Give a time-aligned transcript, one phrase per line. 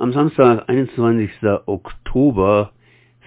[0.00, 1.30] Am Samstag, 21.
[1.66, 2.72] Oktober,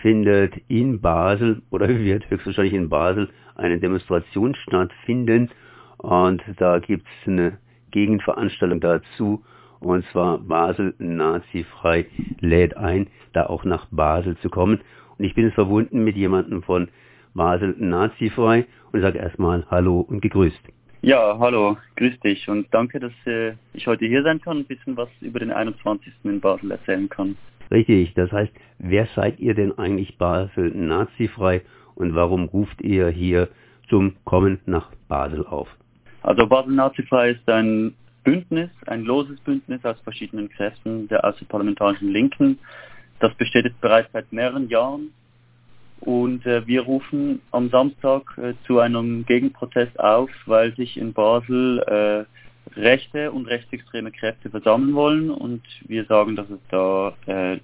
[0.01, 5.51] findet in Basel oder wird höchstwahrscheinlich in Basel eine Demonstration stattfinden
[5.97, 7.59] und da gibt es eine
[7.91, 9.43] Gegenveranstaltung dazu
[9.81, 12.07] und zwar Basel nazifrei
[12.39, 14.81] lädt ein, da auch nach Basel zu kommen
[15.19, 16.87] und ich bin jetzt verbunden mit jemandem von
[17.35, 20.63] Basel nazifrei und sage erstmal Hallo und gegrüßt.
[21.05, 24.67] Ja, hallo, grüß dich und danke, dass äh, ich heute hier sein kann und ein
[24.67, 26.13] bisschen was über den 21.
[26.23, 27.35] in Basel erzählen kann.
[27.69, 31.61] Richtig, das heißt, wer seid ihr denn eigentlich Basel nazifrei
[31.95, 33.49] und warum ruft ihr hier
[33.89, 35.67] zum Kommen nach Basel auf?
[36.21, 37.93] Also Basel nazifrei ist ein
[38.23, 42.59] Bündnis, ein loses Bündnis aus verschiedenen Kräften der außerparlamentarischen Linken.
[43.19, 45.09] Das besteht jetzt bereits seit mehreren Jahren
[46.05, 51.79] und äh, wir rufen am Samstag äh, zu einem Gegenprotest auf, weil sich in Basel
[51.79, 57.57] äh, rechte und rechtsextreme Kräfte versammeln wollen und wir sagen, dass es da äh,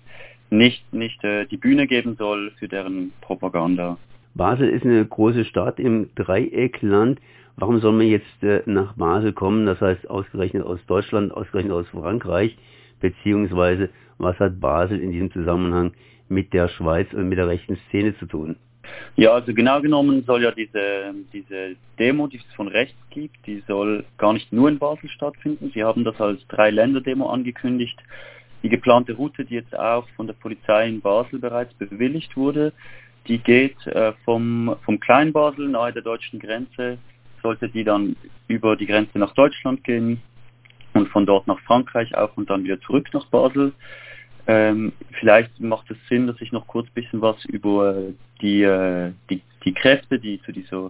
[0.50, 3.98] nicht, nicht äh, die Bühne geben soll für deren Propaganda.
[4.36, 7.20] Basel ist eine große Stadt im Dreieckland.
[7.58, 9.66] Warum soll man jetzt äh, nach Basel kommen?
[9.66, 12.58] Das heißt ausgerechnet aus Deutschland, ausgerechnet aus Frankreich,
[13.02, 15.92] beziehungsweise was hat Basel in diesem Zusammenhang
[16.30, 18.56] mit der Schweiz und mit der rechten Szene zu tun?
[19.16, 23.64] Ja, also genau genommen soll ja diese, diese Demo, die es von rechts gibt, die
[23.68, 25.72] soll gar nicht nur in Basel stattfinden.
[25.74, 28.00] Sie haben das als Drei-Länder-Demo angekündigt.
[28.64, 32.74] Die geplante Route, die jetzt auch von der Polizei in Basel bereits bewilligt wurde,
[33.28, 36.98] die geht äh, vom, vom Kleinbasel nahe der deutschen Grenze,
[37.42, 38.16] sollte die dann
[38.48, 40.22] über die Grenze nach Deutschland gehen
[40.94, 43.74] und von dort nach Frankreich auch und dann wieder zurück nach Basel.
[44.50, 48.02] Ähm, vielleicht macht es Sinn, dass ich noch kurz ein bisschen was über
[48.42, 50.90] die, äh, die, die Kräfte, die zu dieser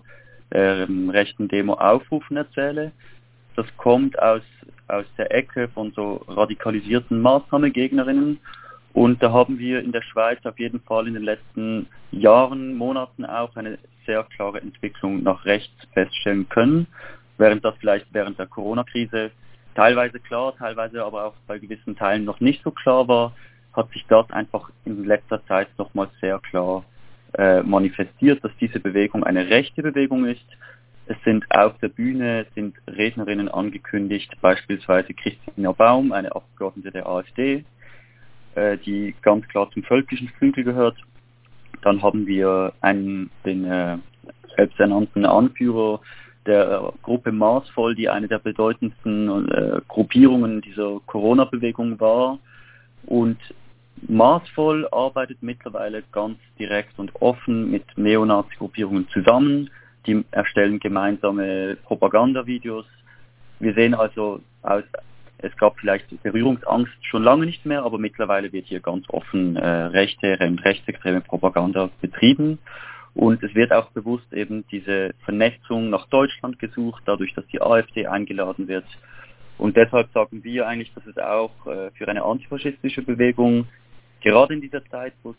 [0.52, 2.93] ähm, rechten Demo aufrufen, erzähle.
[3.57, 4.43] Das kommt aus,
[4.87, 8.39] aus der Ecke von so radikalisierten Maßnahmegegnerinnen.
[8.93, 13.25] Und da haben wir in der Schweiz auf jeden Fall in den letzten Jahren, Monaten
[13.25, 16.87] auch eine sehr klare Entwicklung nach rechts feststellen können,
[17.37, 19.31] während das vielleicht während der Corona-Krise
[19.75, 23.33] teilweise klar, teilweise aber auch bei gewissen Teilen noch nicht so klar war,
[23.73, 26.83] hat sich das einfach in letzter Zeit nochmal sehr klar
[27.37, 30.45] äh, manifestiert, dass diese Bewegung eine rechte Bewegung ist.
[31.05, 37.65] Es sind auf der Bühne sind Rednerinnen angekündigt, beispielsweise Christina Baum, eine Abgeordnete der AfD,
[38.55, 40.97] äh, die ganz klar zum völkischen Flügel gehört.
[41.81, 43.97] Dann haben wir einen, den äh,
[44.55, 46.01] selbsternannten Anführer
[46.45, 52.39] der Gruppe Maßvoll, die eine der bedeutendsten äh, Gruppierungen dieser Corona-Bewegung war.
[53.05, 53.37] Und
[54.08, 59.70] Maßvoll arbeitet mittlerweile ganz direkt und offen mit Neonazi-Gruppierungen zusammen.
[60.05, 62.86] Die erstellen gemeinsame Propagandavideos.
[63.60, 64.83] Wir sehen also, aus,
[65.39, 69.67] es gab vielleicht Berührungsangst schon lange nicht mehr, aber mittlerweile wird hier ganz offen äh,
[69.67, 72.60] rechte und rechtsextreme Propaganda betrieben.
[73.14, 78.08] Und es wird auch bewusst eben diese Vernetzung nach Deutschland gesucht, dadurch, dass die AfD
[78.08, 78.86] eingeladen wird.
[79.59, 83.67] Und deshalb sagen wir eigentlich, dass es auch äh, für eine antifaschistische Bewegung,
[84.21, 85.37] gerade in dieser Zeit, wo es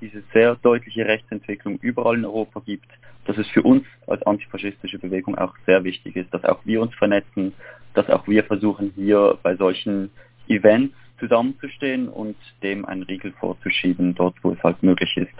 [0.00, 2.86] diese sehr deutliche Rechtsentwicklung überall in Europa gibt,
[3.24, 6.94] dass es für uns als antifaschistische Bewegung auch sehr wichtig ist, dass auch wir uns
[6.94, 7.52] vernetzen,
[7.94, 10.10] dass auch wir versuchen, hier bei solchen
[10.48, 15.34] Events zusammenzustehen und dem einen Riegel vorzuschieben, dort wo es halt möglich ist.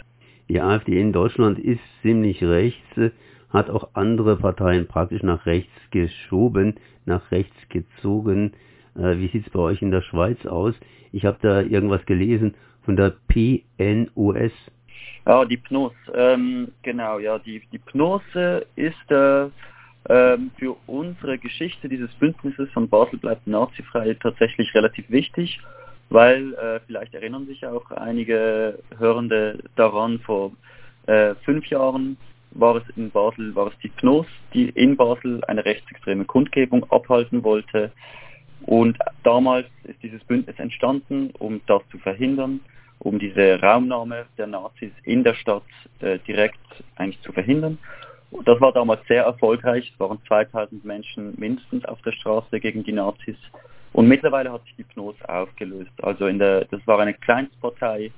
[0.48, 2.80] Die AfD in Deutschland ist ziemlich rechts,
[3.50, 8.52] hat auch andere Parteien praktisch nach rechts geschoben, nach rechts gezogen.
[8.96, 10.74] Äh, wie sieht's bei euch in der Schweiz aus?
[11.12, 14.52] Ich habe da irgendwas gelesen von der PNOS.
[15.26, 18.22] Ja, die PNOS, ähm, genau, ja, die, die PNOS
[18.76, 19.48] ist äh,
[20.08, 25.60] ähm, für unsere Geschichte dieses Bündnisses von Basel bleibt nazifrei tatsächlich relativ wichtig
[26.08, 30.52] weil äh, vielleicht erinnern sich auch einige Hörende daran, vor
[31.06, 32.16] äh, fünf Jahren
[32.58, 37.44] war es in Basel, war es die PNOS, die in Basel eine rechtsextreme Kundgebung abhalten
[37.44, 37.92] wollte.
[38.62, 42.60] Und damals ist dieses Bündnis entstanden, um das zu verhindern,
[42.98, 45.62] um diese Raumnahme der Nazis in der Stadt
[46.00, 46.58] äh, direkt
[46.96, 47.78] eigentlich zu verhindern.
[48.30, 49.90] Und das war damals sehr erfolgreich.
[49.92, 53.36] Es waren 2000 Menschen mindestens auf der Straße gegen die Nazis.
[53.92, 55.92] Und mittlerweile hat sich die PNOS aufgelöst.
[56.02, 58.10] Also in der, das war eine Kleinstpartei,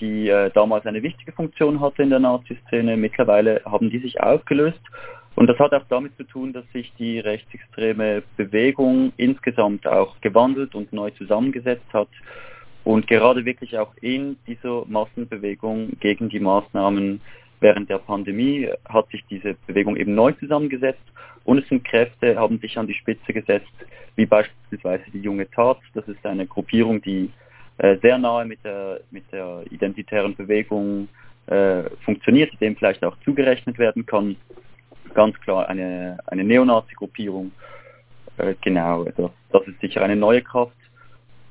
[0.00, 2.96] die äh, damals eine wichtige Funktion hatte in der Nazi-Szene.
[2.96, 4.80] Mittlerweile haben die sich aufgelöst.
[5.34, 10.74] Und das hat auch damit zu tun, dass sich die rechtsextreme Bewegung insgesamt auch gewandelt
[10.74, 12.08] und neu zusammengesetzt hat.
[12.84, 17.20] Und gerade wirklich auch in dieser Massenbewegung gegen die Maßnahmen
[17.60, 21.02] während der Pandemie hat sich diese Bewegung eben neu zusammengesetzt
[21.44, 23.72] und es sind Kräfte, haben sich an die Spitze gesetzt,
[24.16, 25.78] wie beispielsweise die junge Tat.
[25.94, 27.30] Das ist eine Gruppierung, die
[27.78, 31.08] sehr nahe mit der, mit der identitären Bewegung
[31.46, 34.36] äh, funktioniert, dem vielleicht auch zugerechnet werden kann.
[35.14, 37.52] Ganz klar eine, eine Neonazi-Gruppierung.
[38.38, 40.76] Äh, genau, das, das ist sicher eine neue Kraft.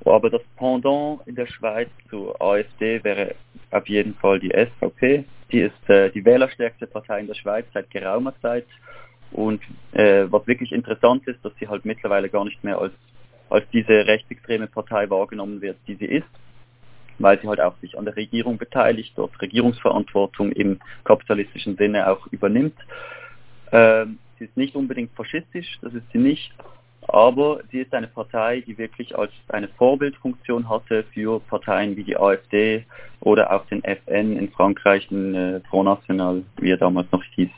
[0.05, 3.35] Aber das Pendant in der Schweiz zur AfD wäre
[3.71, 5.23] auf jeden Fall die SVP.
[5.51, 8.65] Die ist äh, die wählerstärkste Partei in der Schweiz seit geraumer Zeit.
[9.31, 9.61] Und
[9.93, 12.93] äh, was wirklich interessant ist, dass sie halt mittlerweile gar nicht mehr als,
[13.53, 16.27] als diese rechtsextreme Partei wahrgenommen wird, die sie ist,
[17.19, 22.25] weil sie halt auch sich an der Regierung beteiligt, dort Regierungsverantwortung im kapitalistischen Sinne auch
[22.31, 22.75] übernimmt.
[23.71, 26.51] Ähm, sie ist nicht unbedingt faschistisch, das ist sie nicht,
[27.07, 32.17] aber sie ist eine Partei, die wirklich als eine Vorbildfunktion hatte für Parteien wie die
[32.17, 32.85] AfD
[33.19, 37.51] oder auch den FN in Frankreich, den äh, Front National, wie er damals noch hieß.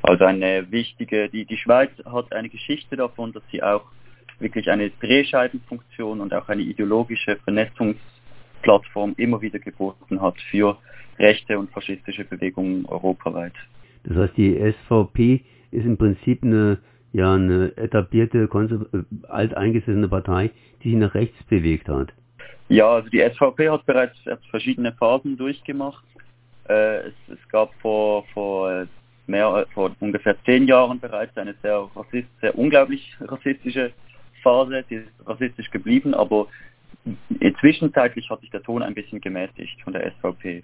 [0.00, 3.84] Also eine wichtige, die, die Schweiz hat eine Geschichte davon, dass sie auch
[4.38, 10.76] wirklich eine Drehscheibenfunktion und auch eine ideologische Vernetzungsplattform immer wieder geboten hat für
[11.18, 13.54] rechte und faschistische Bewegungen europaweit.
[14.04, 16.78] Das heißt, die SVP ist im Prinzip eine
[17.14, 20.50] ja eine etablierte, äh, alteingesessene Partei,
[20.82, 22.12] die sich nach rechts bewegt hat.
[22.68, 24.16] Ja, also die SVP hat bereits
[24.50, 26.04] verschiedene Phasen durchgemacht.
[26.68, 28.86] Äh, es, es, gab vor, vor, äh,
[29.26, 33.92] mehr, vor ungefähr zehn Jahren bereits eine sehr, rassist, sehr unglaublich rassistische
[34.44, 34.84] Phase.
[34.88, 36.46] Die ist rassistisch geblieben, aber
[37.60, 40.62] zwischenzeitlich hat sich der Ton ein bisschen gemäßigt von der SVP.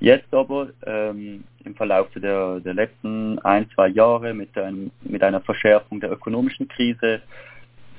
[0.00, 5.40] Jetzt aber ähm, im Verlauf der, der letzten ein, zwei Jahre mit, einem, mit einer
[5.40, 7.22] Verschärfung der ökonomischen Krise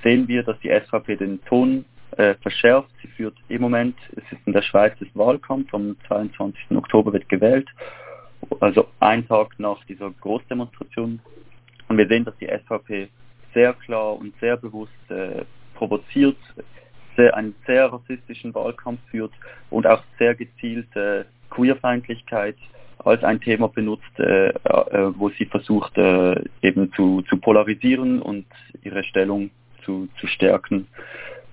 [0.03, 1.85] sehen wir, dass die SVP den Ton
[2.17, 2.89] äh, verschärft.
[3.01, 6.77] Sie führt im Moment, es ist in der Schweiz ist Wahlkampf, am 22.
[6.77, 7.67] Oktober wird gewählt,
[8.59, 11.19] also ein Tag nach dieser Großdemonstration.
[11.87, 13.09] Und wir sehen, dass die SVP
[13.55, 16.37] sehr klar und sehr bewusst äh, provoziert,
[17.15, 19.31] sehr, einen sehr rassistischen Wahlkampf führt
[19.71, 22.57] und auch sehr gezielt äh, Queerfeindlichkeit
[22.99, 28.45] als ein Thema benutzt, äh, äh, wo sie versucht äh, eben zu, zu polarisieren und
[28.83, 29.49] ihre Stellung
[29.83, 30.87] zu, zu stärken.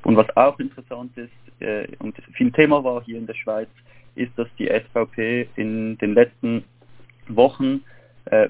[0.02, 3.68] Und was auch interessant ist äh, und viel Thema war hier in der Schweiz,
[4.14, 6.64] ist, dass die SVP in den letzten
[7.28, 7.82] Wochen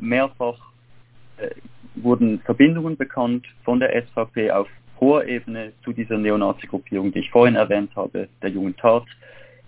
[0.01, 0.72] mehrfach
[1.95, 4.69] wurden Verbindungen bekannt von der SVP auf
[5.01, 9.05] hoher Ebene zu dieser Neonazi-Gruppierung, die ich vorhin erwähnt habe, der Jungen Tat,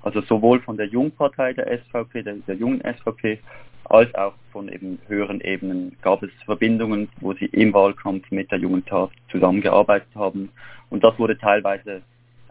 [0.02, 3.40] also sowohl von der Jungpartei der SVP, der, der jungen SVP,
[3.84, 8.58] als auch von eben höheren Ebenen gab es Verbindungen, wo sie im Wahlkampf mit der
[8.58, 10.50] Jungen Tat zusammengearbeitet haben.
[10.90, 12.02] Und das wurde teilweise,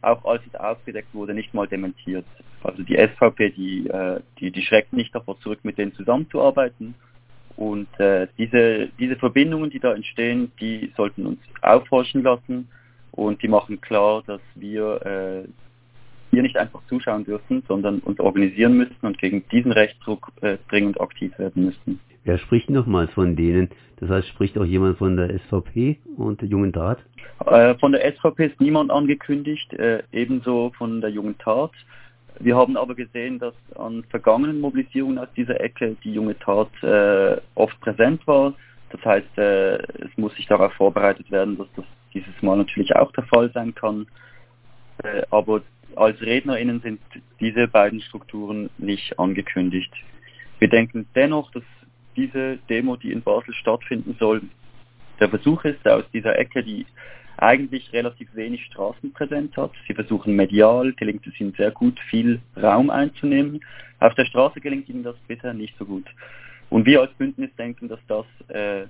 [0.01, 2.25] auch als es aufgedeckt wurde, nicht mal dementiert.
[2.63, 6.95] Also die SVP, die, äh, die, die schreckt nicht davor zurück, mit denen zusammenzuarbeiten.
[7.55, 12.67] Und äh, diese, diese Verbindungen, die da entstehen, die sollten uns aufhorchen lassen
[13.11, 15.47] und die machen klar, dass wir äh,
[16.31, 20.99] hier nicht einfach zuschauen dürfen, sondern uns organisieren müssen und gegen diesen Rechtsdruck äh, dringend
[20.99, 21.99] aktiv werden müssen.
[22.23, 23.69] Wer spricht nochmals von denen?
[23.97, 26.99] Das heißt, spricht auch jemand von der SVP und der Jungen Tat?
[27.45, 31.71] Äh, von der SVP ist niemand angekündigt, äh, ebenso von der Jungen Tat.
[32.39, 37.39] Wir haben aber gesehen, dass an vergangenen Mobilisierungen aus dieser Ecke die Junge Tat äh,
[37.55, 38.53] oft präsent war.
[38.89, 43.11] Das heißt, äh, es muss sich darauf vorbereitet werden, dass das dieses Mal natürlich auch
[43.11, 44.07] der Fall sein kann.
[45.03, 45.61] Äh, aber
[45.95, 46.99] als RednerInnen sind
[47.39, 49.93] diese beiden Strukturen nicht angekündigt.
[50.59, 51.63] Wir denken dennoch, dass
[52.15, 54.41] diese Demo, die in Basel stattfinden soll,
[55.19, 56.85] der Versuch ist, aus dieser Ecke, die
[57.43, 59.71] eigentlich relativ wenig Straßenpräsenz hat.
[59.87, 63.59] Sie versuchen medial, gelingt es ihnen sehr gut, viel Raum einzunehmen.
[63.99, 66.05] Auf der Straße gelingt ihnen das bisher nicht so gut.
[66.69, 68.85] Und wir als Bündnis denken, dass das äh,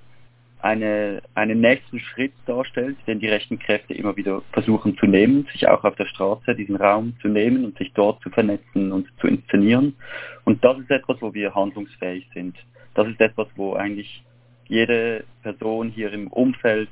[0.60, 5.68] eine, einen nächsten Schritt darstellt, den die rechten Kräfte immer wieder versuchen zu nehmen, sich
[5.68, 9.26] auch auf der Straße diesen Raum zu nehmen und sich dort zu vernetzen und zu
[9.26, 9.94] inszenieren.
[10.44, 12.56] Und das ist etwas, wo wir handlungsfähig sind.
[12.94, 14.22] Das ist etwas, wo eigentlich
[14.66, 16.88] jede Person hier im Umfeld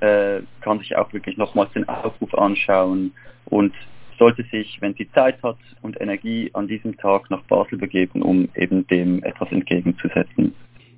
[0.00, 3.12] äh, kann sich auch wirklich nochmals den Aufruf anschauen
[3.46, 3.72] und
[4.18, 8.48] sollte sich, wenn sie Zeit hat und Energie, an diesem Tag nach Basel begeben, um
[8.56, 10.52] eben dem etwas entgegenzusetzen.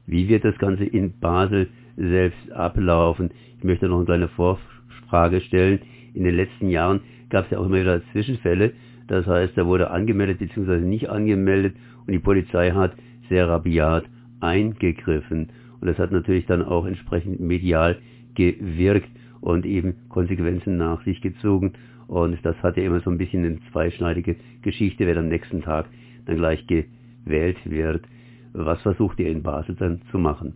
[0.07, 3.31] Wie wird das Ganze in Basel selbst ablaufen?
[3.59, 5.81] Ich möchte noch eine kleine Vorfrage stellen.
[6.15, 8.73] In den letzten Jahren gab es ja auch immer wieder Zwischenfälle.
[9.07, 10.79] Das heißt, da wurde angemeldet bzw.
[10.79, 11.77] nicht angemeldet
[12.07, 12.93] und die Polizei hat
[13.29, 14.05] sehr rabiat
[14.41, 15.51] eingegriffen.
[15.81, 17.99] Und das hat natürlich dann auch entsprechend medial
[18.41, 21.75] gewirkt und eben Konsequenzen nach sich gezogen.
[22.07, 25.87] Und das hat ja immer so ein bisschen eine zweischneidige Geschichte, wer am nächsten Tag
[26.27, 28.05] dann gleich gewählt wird.
[28.53, 30.55] Was versucht ihr in Basel dann zu machen?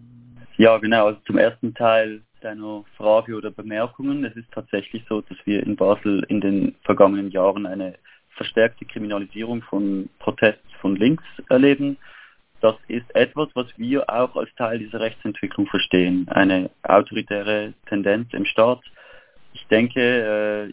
[0.56, 1.06] Ja, genau.
[1.06, 4.24] Also zum ersten Teil deiner Frage oder Bemerkungen.
[4.24, 7.94] Es ist tatsächlich so, dass wir in Basel in den vergangenen Jahren eine
[8.30, 11.96] verstärkte Kriminalisierung von Protests von links erleben.
[12.64, 16.26] Das ist etwas, was wir auch als Teil dieser Rechtsentwicklung verstehen.
[16.30, 18.80] Eine autoritäre Tendenz im Staat.
[19.52, 20.72] Ich denke,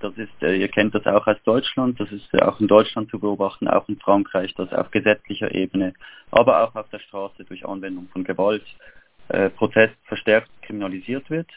[0.00, 3.18] das ist, äh, ihr kennt das auch aus Deutschland, das ist auch in Deutschland zu
[3.18, 5.94] beobachten, auch in Frankreich, dass auf gesetzlicher Ebene,
[6.32, 8.66] aber auch auf der Straße durch Anwendung von Gewalt
[9.28, 11.48] äh, Protest verstärkt kriminalisiert wird.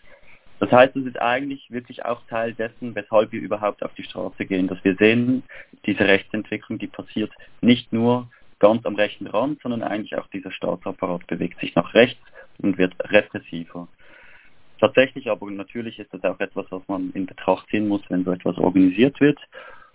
[0.62, 4.46] Das heißt, es ist eigentlich wirklich auch Teil dessen, weshalb wir überhaupt auf die Straße
[4.46, 5.44] gehen, dass wir sehen,
[5.86, 11.28] diese Rechtsentwicklung, die passiert nicht nur ganz am rechten Rand, sondern eigentlich auch dieser Staatsapparat
[11.28, 12.22] bewegt sich nach rechts
[12.60, 13.88] und wird repressiver.
[14.80, 18.32] Tatsächlich aber natürlich ist das auch etwas, was man in Betracht ziehen muss, wenn so
[18.32, 19.38] etwas organisiert wird.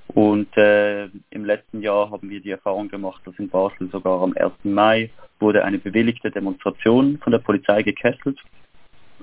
[0.08, 4.34] Und äh, im letzten Jahr haben wir die Erfahrung gemacht, dass in Basel sogar am
[4.36, 4.52] 1.
[4.62, 8.38] Mai wurde eine bewilligte Demonstration von der Polizei gekesselt.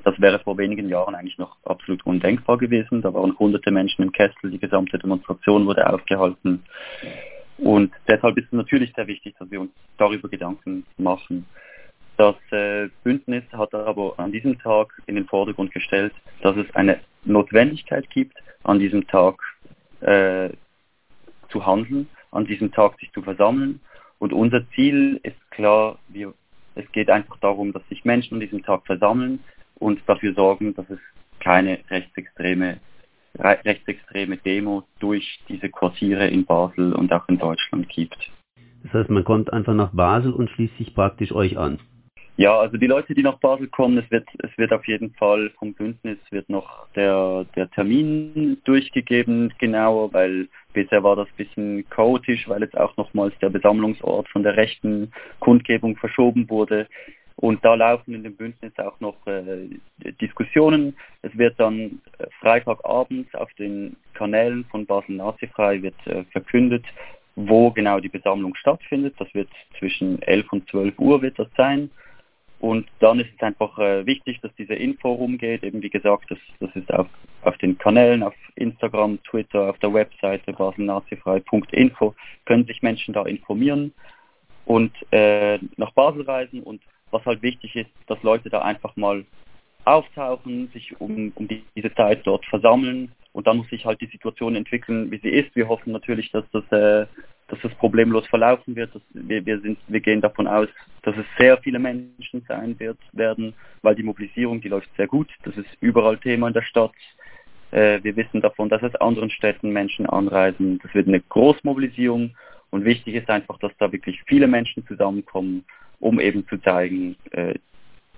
[0.03, 3.03] Das wäre vor wenigen Jahren eigentlich noch absolut undenkbar gewesen.
[3.03, 6.63] Da waren hunderte Menschen im Kessel, die gesamte Demonstration wurde aufgehalten.
[7.61, 11.45] Und deshalb ist es natürlich sehr wichtig, dass wir uns darüber Gedanken machen.
[12.17, 16.99] Das äh, Bündnis hat aber an diesem Tag in den Vordergrund gestellt, dass es eine
[17.23, 19.39] Notwendigkeit gibt, an diesem Tag
[20.01, 20.49] äh,
[21.49, 23.79] zu handeln, an diesem Tag sich zu versammeln.
[24.17, 26.33] Und unser Ziel ist klar, wir,
[26.73, 29.39] es geht einfach darum, dass sich Menschen an diesem Tag versammeln
[29.75, 30.99] und dafür sorgen, dass es
[31.39, 32.79] keine rechtsextreme,
[33.37, 38.31] rechtsextreme Demo durch diese Quartiere in Basel und auch in Deutschland gibt.
[38.83, 41.79] Das heißt, man kommt einfach nach Basel und schließt sich praktisch euch an.
[42.37, 45.51] Ja, also die Leute, die nach Basel kommen, es wird, es wird auf jeden Fall
[45.59, 51.89] vom Bündnis wird noch der, der Termin durchgegeben, genauer, weil bisher war das ein bisschen
[51.89, 56.87] chaotisch, weil jetzt auch nochmals der Besammlungsort von der rechten Kundgebung verschoben wurde.
[57.41, 59.67] Und da laufen in dem Bündnis auch noch äh,
[60.21, 60.95] Diskussionen.
[61.23, 66.85] Es wird dann äh, Freitagabends auf den Kanälen von Basel Nazifrei wird äh, verkündet,
[67.35, 69.15] wo genau die Besammlung stattfindet.
[69.17, 71.89] Das wird zwischen 11 und 12 Uhr wird das sein.
[72.59, 75.63] Und dann ist es einfach äh, wichtig, dass diese Info rumgeht.
[75.63, 77.07] Eben wie gesagt, das, das ist auf,
[77.41, 82.13] auf den Kanälen, auf Instagram, Twitter, auf der Webseite baselnazifrei.info
[82.45, 83.93] können sich Menschen da informieren
[84.65, 86.61] und äh, nach Basel reisen.
[86.61, 89.25] Und was halt wichtig ist, dass Leute da einfach mal
[89.85, 94.07] auftauchen, sich um, um die, diese Zeit dort versammeln und dann muss sich halt die
[94.07, 95.55] Situation entwickeln, wie sie ist.
[95.55, 97.07] Wir hoffen natürlich, dass das äh,
[97.51, 98.95] dass das problemlos verlaufen wird.
[98.95, 100.69] Dass wir, wir, sind, wir gehen davon aus,
[101.03, 105.29] dass es sehr viele Menschen sein wird, werden, weil die Mobilisierung, die läuft sehr gut.
[105.43, 106.93] Das ist überall Thema in der Stadt.
[107.71, 110.79] Äh, wir wissen davon, dass aus anderen Städten Menschen anreisen.
[110.81, 112.35] Das wird eine Großmobilisierung
[112.69, 115.65] und wichtig ist einfach, dass da wirklich viele Menschen zusammenkommen,
[116.01, 117.53] um eben zu zeigen, äh,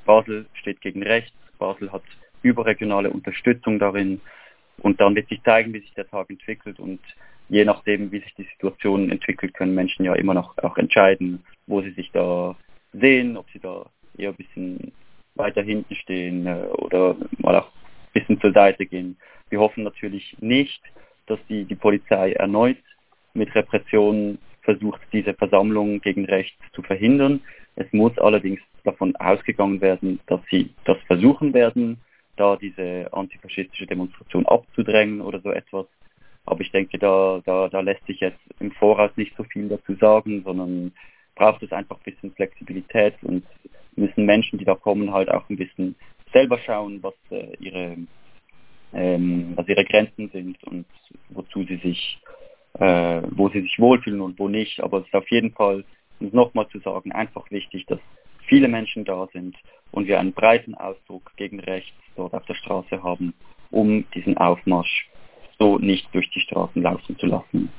[0.06, 2.04] Basel steht gegen rechts, Basel hat
[2.42, 4.20] überregionale Unterstützung darin
[4.80, 7.00] und dann wird sich zeigen, wie sich der Tag entwickelt und
[7.50, 11.82] je nachdem, wie sich die Situation entwickelt, können Menschen ja immer noch auch entscheiden, wo
[11.82, 12.56] sie sich da
[12.94, 13.86] sehen, ob sie da
[14.18, 14.92] eher ein bisschen
[15.36, 19.18] weiter hinten stehen äh, oder mal auch ein bisschen zur Seite gehen.
[19.50, 20.82] Wir hoffen natürlich nicht,
[21.28, 22.78] dass die, die Polizei erneut
[23.34, 27.42] mit Repressionen versucht, diese Versammlung gegen rechts zu verhindern.
[27.76, 31.98] Es muss allerdings davon ausgegangen werden, dass sie das versuchen werden,
[32.36, 35.86] da diese antifaschistische Demonstration abzudrängen oder so etwas.
[36.46, 39.96] Aber ich denke, da, da, da lässt sich jetzt im Voraus nicht so viel dazu
[39.96, 40.92] sagen, sondern
[41.36, 43.44] braucht es einfach ein bisschen Flexibilität und
[43.96, 45.96] müssen Menschen, die da kommen, halt auch ein bisschen
[46.32, 47.98] selber schauen, was äh, ihre
[48.94, 50.86] ähm, was ihre Grenzen sind und
[51.30, 52.20] wozu sie sich
[52.80, 54.80] äh, wo sie sich wohlfühlen und wo nicht.
[54.82, 55.84] Aber es ist auf jeden Fall,
[56.28, 58.00] es nochmal zu sagen, einfach wichtig, dass
[58.46, 59.56] viele Menschen da sind
[59.92, 63.34] und wir einen breiten Ausdruck gegen rechts dort auf der Straße haben,
[63.72, 65.10] um diesen Aufmarsch
[65.60, 67.70] so nicht durch die Straßen laufen zu lassen.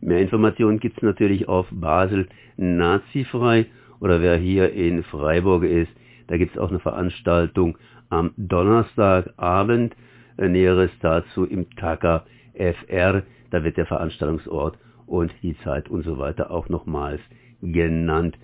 [0.00, 3.66] Mehr Informationen gibt es natürlich auf Basel nazifrei
[4.00, 5.92] oder wer hier in Freiburg ist,
[6.30, 7.76] da gibt es auch eine Veranstaltung
[8.08, 9.96] am Donnerstagabend.
[10.38, 12.24] Äh, Näheres dazu im Taka
[12.54, 13.24] FR.
[13.50, 17.20] Da wird der Veranstaltungsort und die Zeit und so weiter auch nochmals
[17.62, 18.38] genannt.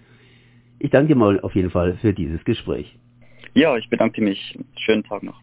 [0.79, 2.99] Ich danke mal auf jeden Fall für dieses Gespräch.
[3.55, 4.59] Ja, ich bedanke mich.
[4.77, 5.41] Schönen Tag noch.